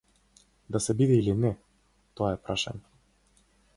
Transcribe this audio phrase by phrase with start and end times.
[0.75, 1.51] Да се биде или не,
[2.21, 2.85] тоа е прашање.